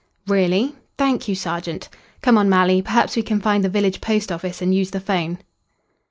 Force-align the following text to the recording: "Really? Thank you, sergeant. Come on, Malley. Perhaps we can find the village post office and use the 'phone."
"Really? 0.25 0.73
Thank 0.97 1.27
you, 1.27 1.35
sergeant. 1.35 1.87
Come 2.23 2.35
on, 2.35 2.49
Malley. 2.49 2.81
Perhaps 2.81 3.15
we 3.15 3.21
can 3.21 3.39
find 3.39 3.63
the 3.63 3.69
village 3.69 4.01
post 4.01 4.31
office 4.31 4.59
and 4.59 4.73
use 4.73 4.89
the 4.89 4.99
'phone." 4.99 5.37